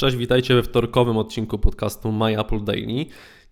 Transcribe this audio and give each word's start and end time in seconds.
Cześć, 0.00 0.16
witajcie 0.16 0.54
we 0.54 0.62
wtorkowym 0.62 1.16
odcinku 1.16 1.58
podcastu 1.58 2.12
My 2.12 2.40
Apple 2.40 2.64
Daily. 2.64 3.06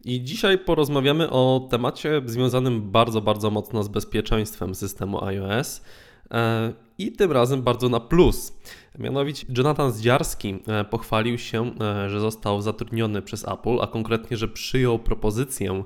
I 0.05 0.25
dzisiaj 0.25 0.59
porozmawiamy 0.59 1.31
o 1.31 1.69
temacie 1.71 2.23
związanym 2.27 2.91
bardzo, 2.91 3.21
bardzo 3.21 3.51
mocno 3.51 3.83
z 3.83 3.89
bezpieczeństwem 3.89 4.75
systemu 4.75 5.25
iOS 5.25 5.83
e, 6.31 6.73
i 6.99 7.13
tym 7.13 7.33
razem 7.33 7.63
bardzo 7.63 7.89
na 7.89 8.01
plus. 8.01 8.59
Mianowicie 8.99 9.47
Jonathan 9.57 9.93
Zdziarski 9.93 10.59
e, 10.67 10.85
pochwalił 10.85 11.39
się, 11.39 11.71
e, 11.81 12.11
że 12.11 12.21
został 12.21 12.63
zatrudniony 12.63 13.23
przez 13.23 13.49
Apple, 13.49 13.81
a 13.81 13.87
konkretnie, 13.87 14.37
że 14.37 14.49
przyjął 14.49 14.99
propozycję 14.99 15.85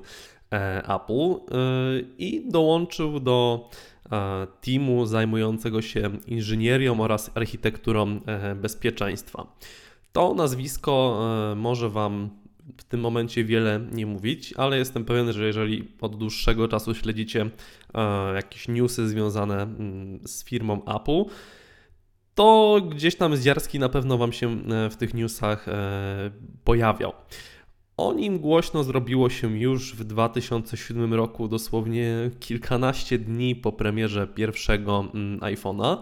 Apple 0.83 1.53
i 2.17 2.43
dołączył 2.49 3.19
do 3.19 3.69
teamu 4.61 5.05
zajmującego 5.05 5.81
się 5.81 6.11
inżynierią 6.27 6.99
oraz 6.99 7.31
architekturą 7.35 8.19
bezpieczeństwa. 8.55 9.47
To 10.11 10.33
nazwisko 10.33 11.19
e, 11.51 11.55
może 11.55 11.89
Wam 11.89 12.29
w 12.77 12.83
tym 12.83 12.99
momencie 12.99 13.43
wiele 13.43 13.79
nie 13.91 14.05
mówić, 14.05 14.53
ale 14.57 14.77
jestem 14.77 15.05
pewien, 15.05 15.33
że 15.33 15.45
jeżeli 15.45 15.87
od 16.01 16.15
dłuższego 16.15 16.67
czasu 16.67 16.95
śledzicie 16.95 17.49
e, 17.93 18.33
jakieś 18.33 18.67
newsy 18.67 19.09
związane 19.09 19.61
mm, 19.61 20.19
z 20.27 20.43
firmą 20.43 20.85
Apple, 20.85 21.23
to 22.35 22.77
gdzieś 22.89 23.15
tam 23.15 23.35
Zdziarski 23.35 23.79
na 23.79 23.89
pewno 23.89 24.17
Wam 24.17 24.33
się 24.33 24.47
e, 24.49 24.89
w 24.89 24.95
tych 24.95 25.13
newsach 25.13 25.65
pojawiał. 26.63 27.13
O 27.97 28.13
nim 28.13 28.39
głośno 28.39 28.83
zrobiło 28.83 29.29
się 29.29 29.59
już 29.59 29.95
w 29.95 30.03
2007 30.03 31.13
roku, 31.13 31.47
dosłownie 31.47 32.31
kilkanaście 32.39 33.19
dni 33.19 33.55
po 33.55 33.71
premierze 33.71 34.27
pierwszego 34.27 35.05
mm, 35.13 35.39
iPhone'a. 35.39 35.97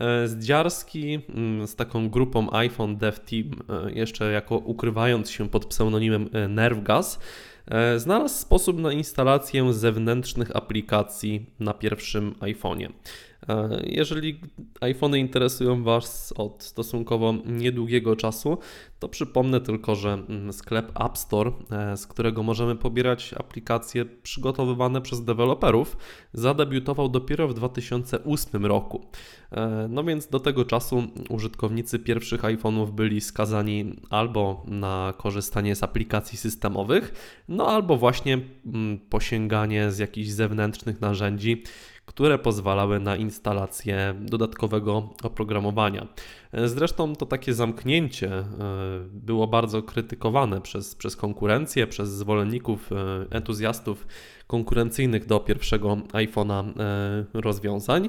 E, 0.00 0.28
Zdziarski 0.28 1.20
mm, 1.28 1.66
z 1.66 1.76
taką 1.76 2.08
grupą 2.08 2.52
iPhone 2.52 2.96
Dev 2.96 3.18
Team, 3.18 3.50
e, 3.86 3.92
jeszcze 3.92 4.32
jako 4.32 4.56
ukrywając 4.56 5.30
się 5.30 5.48
pod 5.48 5.66
pseudonimem 5.66 6.28
e, 6.32 6.48
Nervgas, 6.48 7.20
znalazł 7.96 8.34
sposób 8.34 8.78
na 8.78 8.92
instalację 8.92 9.72
zewnętrznych 9.72 10.56
aplikacji 10.56 11.46
na 11.60 11.74
pierwszym 11.74 12.34
iPhone'ie. 12.40 12.88
E, 13.48 13.82
jeżeli 13.86 14.40
iPhony 14.80 15.18
interesują 15.18 15.82
Was 15.82 16.34
od 16.36 16.62
stosunkowo 16.62 17.34
niedługiego 17.46 18.16
czasu, 18.16 18.58
to 18.98 19.08
przypomnę 19.08 19.60
tylko, 19.60 19.94
że 19.94 20.12
mm, 20.12 20.52
sklep 20.52 21.00
App 21.00 21.18
Store, 21.18 21.52
e, 21.70 21.96
z 21.96 22.06
którego 22.06 22.42
możemy 22.42 22.76
pobierać 22.76 23.34
aplikacje 23.34 24.04
przygotowywane 24.04 25.00
przez 25.00 25.24
deweloperów, 25.24 25.96
zadebiutował 26.32 27.08
dopiero 27.08 27.48
w 27.48 27.54
2008 27.54 28.66
roku. 28.66 29.06
E, 29.52 29.86
no 29.90 30.04
więc 30.04 30.26
do 30.26 30.40
tego 30.40 30.64
czasu 30.64 31.02
użytkownicy 31.28 31.98
pierwszych 31.98 32.42
iPhone'ów 32.42 32.90
byli 32.90 33.20
skazani 33.20 33.96
albo 34.10 34.64
na 34.66 35.14
korzystanie 35.18 35.76
z 35.76 35.82
aplikacji 35.82 36.38
systemowych, 36.38 37.12
no 37.48 37.66
albo 37.66 37.96
właśnie 37.96 38.38
mm, 38.66 38.98
posięganie 38.98 39.90
z 39.90 39.98
jakichś 39.98 40.28
zewnętrznych 40.28 41.00
narzędzi, 41.00 41.62
które 42.08 42.38
pozwalały 42.38 43.00
na 43.00 43.16
instalację 43.16 44.14
dodatkowego 44.20 45.10
oprogramowania. 45.22 46.06
Zresztą 46.64 47.16
to 47.16 47.26
takie 47.26 47.54
zamknięcie 47.54 48.32
e, 48.32 48.44
było 49.12 49.46
bardzo 49.46 49.82
krytykowane 49.82 50.60
przez, 50.60 50.94
przez 50.94 51.16
konkurencję, 51.16 51.86
przez 51.86 52.10
zwolenników, 52.10 52.90
e, 52.92 52.96
entuzjastów 53.30 54.06
konkurencyjnych 54.46 55.26
do 55.26 55.40
pierwszego 55.40 55.96
iPhone'a 55.96 56.80
e, 56.80 57.24
rozwiązań. 57.40 58.08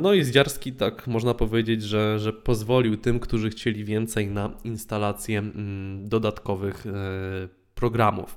No 0.00 0.12
i 0.12 0.24
Zdziarski, 0.24 0.72
tak 0.72 1.06
można 1.06 1.34
powiedzieć, 1.34 1.82
że, 1.82 2.18
że 2.18 2.32
pozwolił 2.32 2.96
tym, 2.96 3.20
którzy 3.20 3.50
chcieli 3.50 3.84
więcej 3.84 4.26
na 4.26 4.50
instalację 4.64 5.38
mm, 5.38 6.08
dodatkowych 6.08 6.84
programów. 7.74 8.36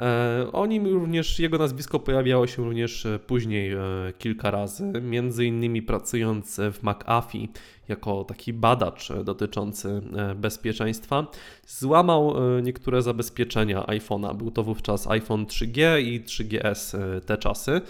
E, 0.00 0.46
o 0.52 0.66
nim 0.66 0.86
również, 0.86 1.38
jego 1.38 1.58
nazwisko 1.58 2.00
pojawiało 2.00 2.46
się 2.46 2.64
również 2.64 3.06
e, 3.06 3.18
później 3.18 3.72
e, 3.72 3.78
kilka 4.18 4.50
razy, 4.50 4.92
między 5.02 5.46
innymi 5.46 5.82
pracując 5.82 6.60
w 6.72 6.82
McAfee 6.82 7.48
jako 7.88 8.24
taki 8.24 8.52
badacz 8.52 9.12
dotyczący 9.24 10.02
bezpieczeństwa, 10.36 11.26
złamał 11.66 12.34
niektóre 12.62 13.02
zabezpieczenia 13.02 13.80
iPhone'a. 13.80 14.36
Był 14.36 14.50
to 14.50 14.62
wówczas 14.62 15.06
iPhone 15.06 15.44
3G 15.44 16.00
i 16.02 16.20
3GS 16.20 16.98
te 17.26 17.38
czasy 17.38 17.80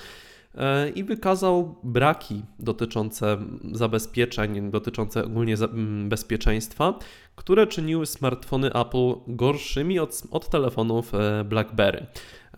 i 0.95 1.05
wykazał 1.05 1.75
braki 1.83 2.43
dotyczące 2.59 3.37
zabezpieczeń, 3.73 4.71
dotyczące 4.71 5.25
ogólnie 5.25 5.57
bezpieczeństwa, 6.05 6.99
które 7.37 7.67
czyniły 7.67 8.07
smartfony 8.07 8.73
Apple 8.73 9.15
gorszymi 9.27 9.99
od, 9.99 10.23
od 10.31 10.49
telefonów 10.49 11.15
e, 11.15 11.45
BlackBerry. 11.45 12.07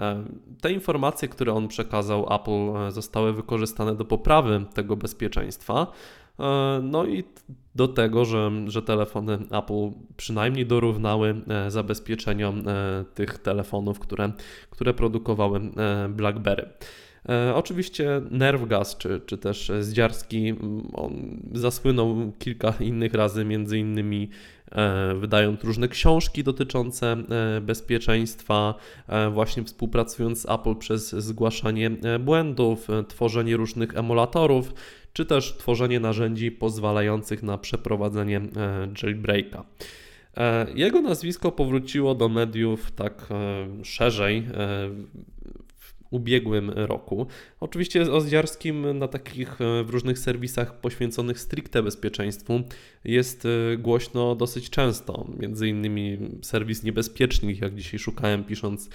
E, 0.01 0.25
te 0.61 0.73
informacje, 0.73 1.29
które 1.29 1.53
on 1.53 1.69
przekazał 1.69 2.35
Apple, 2.35 2.77
e, 2.77 2.93
zostały 2.93 3.33
wykorzystane 3.33 3.95
do 3.95 4.05
poprawy 4.05 4.65
tego 4.75 4.97
bezpieczeństwa. 4.97 5.87
No 6.83 7.07
i 7.07 7.25
do 7.75 7.89
tego, 7.89 8.25
że, 8.25 8.51
że 8.67 8.83
telefony 8.83 9.39
Apple 9.51 9.91
przynajmniej 10.17 10.67
dorównały 10.67 11.35
zabezpieczeniom 11.69 12.63
tych 13.15 13.39
telefonów, 13.39 13.99
które, 13.99 14.33
które 14.71 14.95
produkowały 14.95 15.61
BlackBerry. 16.09 16.69
E, 17.29 17.55
oczywiście 17.55 18.21
Nerwgas 18.31 18.97
czy, 18.97 19.21
czy 19.27 19.39
też 19.39 19.73
Zdziarski 19.81 20.55
on 20.95 21.41
zasłynął 21.53 22.33
kilka 22.39 22.75
innych 22.81 23.15
razy, 23.15 23.45
między 23.45 23.79
innymi 23.79 24.31
e, 24.73 25.15
wydając 25.15 25.65
różne 25.65 25.89
książki 25.89 26.45
dotyczące 26.45 27.13
e, 27.13 27.61
bezpieczeństwa, 27.61 28.75
właśnie 29.31 29.65
współpracując 29.65 30.41
z 30.43 30.51
Apple 30.51 30.77
przez 30.77 31.11
zgłaszanie 31.11 31.91
błędów, 32.21 32.89
tworzenie 33.09 33.57
różnych 33.57 33.97
emulatorów, 33.97 34.75
czy 35.13 35.27
też 35.27 35.57
tworzenie 35.57 36.01
narzędzi 36.01 36.51
pozwalających 36.51 37.43
na 37.43 37.59
przeprowadzenie 37.59 38.41
jailbreaka. 39.03 39.65
Jego 40.75 41.01
nazwisko 41.01 41.53
powróciło 41.53 42.15
do 42.15 42.29
mediów 42.29 42.91
tak 42.91 43.29
szerzej 43.83 44.47
ubiegłym 46.11 46.71
roku. 46.71 47.27
Oczywiście 47.61 48.13
o 48.13 48.21
Zdziarskim 48.21 48.99
na 48.99 49.09
takich 49.09 49.61
e, 49.61 49.85
w 49.85 49.91
różnych 49.91 50.19
serwisach 50.19 50.81
poświęconych 50.81 51.41
stricte 51.41 51.83
bezpieczeństwu 51.83 52.61
jest 53.05 53.47
e, 53.47 53.77
głośno 53.77 54.35
dosyć 54.35 54.71
często. 54.71 55.27
Między 55.39 55.69
innymi 55.69 56.19
serwis 56.43 56.83
Niebezpiecznik, 56.83 57.61
jak 57.61 57.75
dzisiaj 57.75 57.99
szukałem 57.99 58.45
pisząc 58.45 58.91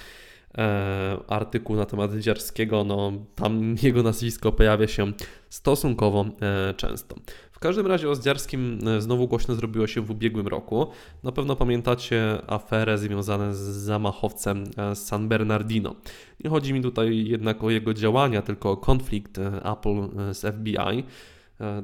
e, 0.58 1.18
artykuł 1.28 1.76
na 1.76 1.86
temat 1.86 2.18
Dziarskiego, 2.18 2.84
no 2.84 3.12
tam 3.36 3.76
jego 3.84 4.04
nazwisko 4.04 4.52
pojawia 4.52 4.88
się 4.88 5.12
stosunkowo 5.50 6.26
e, 6.42 6.74
często 6.74 7.16
każdym 7.62 7.88
razie 7.88 8.10
o 8.10 8.16
Zdziarskim 8.16 8.80
e, 8.88 9.02
znowu 9.02 9.28
głośno 9.28 9.56
zrobiło 9.56 9.88
się 9.88 10.02
w 10.02 10.12
ubiegłym 10.12 10.48
roku. 10.48 10.88
Na 11.24 11.32
pewno 11.32 11.56
pamiętacie 11.56 12.42
aferę 12.48 12.98
związaną 12.98 13.54
z 13.54 13.58
zamachowcem 13.60 14.64
e, 14.78 14.96
San 14.96 15.28
Bernardino. 15.28 15.96
Nie 16.44 16.50
chodzi 16.50 16.74
mi 16.74 16.82
tutaj 16.82 17.26
jednak 17.28 17.64
o 17.64 17.70
jego 17.70 17.94
działania, 17.94 18.42
tylko 18.42 18.72
o 18.72 18.78
konflikt 18.78 19.38
e, 19.38 19.62
Apple 19.72 20.08
z 20.34 20.56
FBI. 20.56 21.04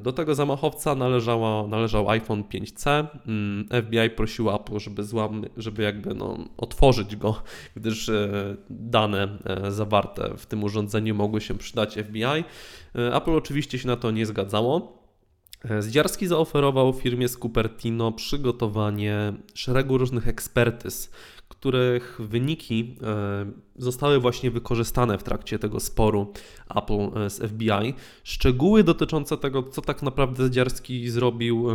Do 0.00 0.12
tego 0.12 0.34
zamachowca 0.34 0.94
należał 1.68 2.08
iPhone 2.10 2.42
5C. 2.42 3.06
Mm, 3.26 3.68
FBI 3.82 4.10
prosiło 4.16 4.54
Apple, 4.54 4.78
żeby, 4.78 5.04
złam, 5.04 5.44
żeby 5.56 5.82
jakby 5.82 6.14
no, 6.14 6.38
otworzyć 6.56 7.16
go, 7.16 7.42
gdyż 7.76 8.10
dane 8.70 9.38
zawarte 9.68 10.36
w 10.36 10.46
tym 10.46 10.64
urządzeniu 10.64 11.14
mogły 11.14 11.40
się 11.40 11.54
przydać 11.54 11.94
FBI. 11.94 12.44
Apple 12.94 13.30
oczywiście 13.30 13.78
się 13.78 13.86
na 13.86 13.96
to 13.96 14.10
nie 14.10 14.26
zgadzało. 14.26 14.97
Zdziarski 15.78 16.26
zaoferował 16.26 16.92
firmie 16.92 17.28
z 17.28 17.36
Cupertino 17.38 18.12
przygotowanie 18.12 19.32
szeregu 19.54 19.98
różnych 19.98 20.28
ekspertyz, 20.28 21.10
których 21.48 22.20
wyniki 22.22 22.96
e, 23.02 23.46
zostały 23.76 24.20
właśnie 24.20 24.50
wykorzystane 24.50 25.18
w 25.18 25.22
trakcie 25.22 25.58
tego 25.58 25.80
sporu 25.80 26.32
Apple 26.74 27.18
e, 27.24 27.30
z 27.30 27.38
FBI. 27.52 27.94
Szczegóły 28.24 28.84
dotyczące 28.84 29.36
tego, 29.36 29.62
co 29.62 29.82
tak 29.82 30.02
naprawdę 30.02 30.46
Zdziarski 30.46 31.10
zrobił, 31.10 31.66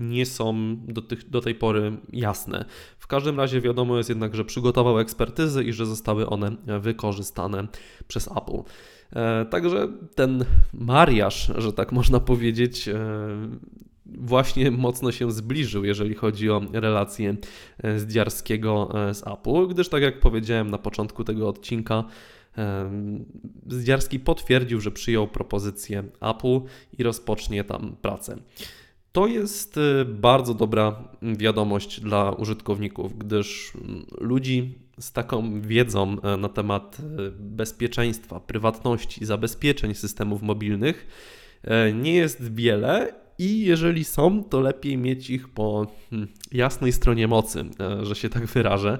nie 0.00 0.26
są 0.26 0.76
do, 0.76 1.02
tych, 1.02 1.30
do 1.30 1.40
tej 1.40 1.54
pory 1.54 1.92
jasne. 2.12 2.64
W 2.98 3.06
każdym 3.06 3.40
razie 3.40 3.60
wiadomo 3.60 3.96
jest 3.96 4.08
jednak, 4.08 4.34
że 4.34 4.44
przygotował 4.44 4.98
ekspertyzy 4.98 5.64
i 5.64 5.72
że 5.72 5.86
zostały 5.86 6.28
one 6.28 6.56
wykorzystane 6.80 7.68
przez 8.08 8.28
Apple. 8.28 8.62
E, 9.14 9.44
także 9.44 9.88
ten 10.14 10.44
mariaż, 10.72 11.52
że 11.56 11.72
tak 11.72 11.92
można 11.92 12.20
powiedzieć, 12.20 12.88
e, 12.88 12.98
właśnie 14.06 14.70
mocno 14.70 15.12
się 15.12 15.32
zbliżył, 15.32 15.84
jeżeli 15.84 16.14
chodzi 16.14 16.50
o 16.50 16.62
relacje 16.72 17.36
e, 17.82 17.98
z 17.98 18.06
z 19.12 19.26
Apple, 19.26 19.68
gdyż 19.68 19.88
tak 19.88 20.02
jak 20.02 20.20
powiedziałem 20.20 20.70
na 20.70 20.78
początku 20.78 21.24
tego 21.24 21.48
odcinka, 21.48 22.04
Zdziarski 23.66 24.20
potwierdził, 24.20 24.80
że 24.80 24.90
przyjął 24.90 25.28
propozycję 25.28 26.04
Apple 26.20 26.60
i 26.98 27.02
rozpocznie 27.02 27.64
tam 27.64 27.96
pracę. 28.02 28.36
To 29.12 29.26
jest 29.26 29.76
y, 29.76 30.04
bardzo 30.04 30.54
dobra 30.54 31.08
wiadomość 31.22 32.00
dla 32.00 32.30
użytkowników, 32.30 33.18
gdyż 33.18 33.72
mm, 33.74 34.06
ludzi 34.20 34.78
z 35.00 35.12
taką 35.12 35.60
wiedzą 35.60 36.16
e, 36.22 36.36
na 36.36 36.48
temat 36.48 36.96
e, 37.00 37.30
bezpieczeństwa, 37.30 38.40
prywatności, 38.40 39.24
zabezpieczeń 39.24 39.94
systemów 39.94 40.42
mobilnych 40.42 41.06
e, 41.64 41.92
nie 41.92 42.14
jest 42.14 42.54
wiele 42.54 43.14
i 43.38 43.60
jeżeli 43.60 44.04
są, 44.04 44.44
to 44.44 44.60
lepiej 44.60 44.98
mieć 44.98 45.30
ich 45.30 45.48
po 45.48 45.86
hmm, 46.10 46.28
jasnej 46.52 46.92
stronie 46.92 47.28
mocy, 47.28 47.64
że 48.02 48.14
się 48.14 48.28
tak 48.28 48.46
wyrażę. 48.46 48.98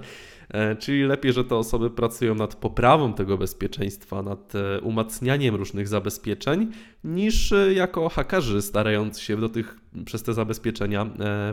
Czyli 0.79 1.03
lepiej, 1.03 1.33
że 1.33 1.45
te 1.45 1.57
osoby 1.57 1.91
pracują 1.91 2.35
nad 2.35 2.55
poprawą 2.55 3.15
tego 3.15 3.39
bezpieczeństwa, 3.39 4.23
nad 4.23 4.53
umacnianiem 4.83 5.55
różnych 5.55 5.89
zabezpieczeń, 5.89 6.71
niż 7.05 7.55
jako 7.75 8.09
hakerzy 8.09 8.63
starając 8.63 9.21
się 9.21 9.37
do 9.37 9.49
tych, 9.49 9.79
przez 10.05 10.23
te 10.23 10.35
zabezpieczenia 10.35 11.07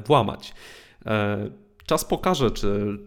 włamać. 0.06 0.54
Czas 1.86 2.06
pokaże, 2.06 2.51
czy, 2.51 2.98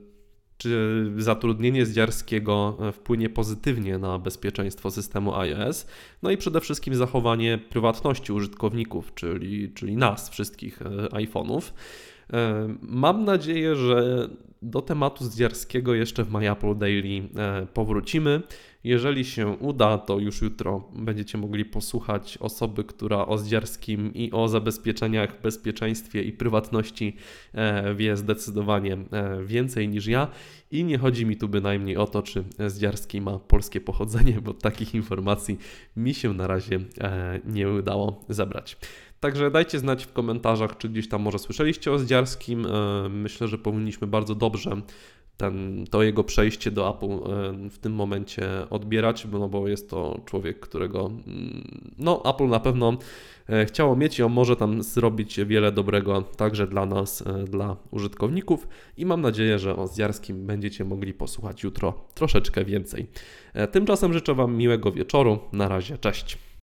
czy 0.59 1.05
zatrudnienie 1.17 1.87
Zdziarskiego 1.87 2.79
e, 2.81 2.93
wpłynie 2.93 3.31
pozytywnie 3.31 3.99
na 3.99 4.19
bezpieczeństwo 4.19 4.91
systemu 4.91 5.35
iOS, 5.35 5.87
no 6.23 6.31
i 6.31 6.37
przede 6.37 6.61
wszystkim 6.61 6.95
zachowanie 6.95 7.59
prywatności 7.59 8.33
użytkowników, 8.33 9.15
czyli, 9.15 9.73
czyli 9.73 9.97
nas, 9.97 10.31
wszystkich 10.31 10.83
e, 10.83 10.87
iPhone'ów. 11.09 11.73
E, 12.33 12.69
mam 12.83 13.25
nadzieję, 13.25 13.77
że 13.77 14.29
do 14.63 14.83
tematu 14.83 15.25
Zdziarskiego 15.25 15.95
jeszcze 15.95 16.25
w 16.25 16.33
My 16.33 16.51
Apple 16.51 16.79
Daily 16.79 17.29
powrócimy. 17.75 18.43
Jeżeli 18.85 19.25
się 19.25 19.49
uda, 19.49 19.99
to 19.99 20.19
już 20.19 20.43
jutro 20.43 20.89
będziecie 20.95 21.39
mogli 21.39 21.65
posłuchać 21.65 22.39
osoby, 22.39 22.85
która 22.85 23.27
o 23.27 23.39
Zdziarskim 23.39 24.15
i 24.15 24.33
o 24.33 24.49
zabezpieczeniach, 24.49 25.41
bezpieczeństwie 25.41 26.23
i 26.23 26.33
prywatności 26.33 27.17
e, 27.55 27.95
wie 27.95 28.17
zdecydowanie 28.17 28.93
e, 28.93 29.45
więcej 29.45 29.89
niż 29.89 30.07
ja. 30.07 30.29
I 30.71 30.85
nie 30.85 30.99
chodzi 30.99 31.27
mi 31.27 31.37
tu 31.37 31.49
bynajmniej 31.49 31.97
o 31.97 32.07
to, 32.07 32.23
czy 32.23 32.45
Zdziarski 32.67 33.21
ma 33.21 33.39
polskie 33.39 33.81
pochodzenie, 33.81 34.41
bo 34.41 34.55
takich 34.55 34.95
informacji 34.95 35.59
mi 35.97 36.15
się 36.15 36.35
na 36.35 36.47
razie 36.47 36.81
e, 37.01 37.41
nie 37.45 37.71
udało 37.71 38.25
zebrać. 38.29 38.77
Także 39.25 39.51
dajcie 39.51 39.79
znać 39.79 40.05
w 40.05 40.13
komentarzach, 40.13 40.77
czy 40.79 40.89
gdzieś 40.89 41.09
tam 41.09 41.23
może 41.23 41.39
słyszeliście 41.39 41.93
o 41.93 41.99
Zdziarskim. 41.99 42.67
Myślę, 43.11 43.49
że 43.49 43.59
powinniśmy 43.59 44.07
bardzo 44.07 44.35
dobrze 44.35 44.77
ten, 45.37 45.85
to 45.91 46.03
jego 46.03 46.25
przejście 46.25 46.71
do 46.71 46.91
Apple 46.97 47.13
e, 47.13 47.71
w 47.71 47.79
tym 47.79 47.93
momencie 47.93 48.49
odbierać, 48.71 49.27
no 49.33 49.49
bo 49.49 49.69
jest 49.69 49.91
to 49.91 50.21
człowiek, 50.25 50.61
którego 50.61 51.07
mm, 51.07 51.93
no, 51.99 52.23
Apple 52.25 52.49
na 52.49 52.61
pewno 52.61 52.99
e, 53.49 53.67
chciało 53.67 53.97
mieć 53.97 54.19
i 54.19 54.23
on 54.23 54.33
może 54.33 54.57
tam 54.57 54.83
zrobić 54.83 55.41
wiele 55.41 55.73
dobrego 55.73 56.23
także 56.23 56.67
dla 56.67 56.87
nas, 56.87 57.27
e, 57.27 57.45
dla 57.45 57.77
użytkowników 57.91 58.69
i 58.97 59.07
mam 59.07 59.21
nadzieję, 59.21 59.59
że 59.59 59.77
o 59.77 59.87
Zjarskim 59.87 60.47
będziecie 60.47 60.85
mogli 60.85 61.15
posłuchać 61.15 61.63
jutro 61.63 62.05
troszeczkę 62.15 62.65
więcej. 62.65 63.07
Tymczasem 63.73 64.13
życzę 64.13 64.35
Wam 64.35 64.57
miłego 64.57 64.93
wieczoru. 64.93 65.39
Na 65.53 65.69
razie, 65.69 65.99
cześć. 65.99 66.39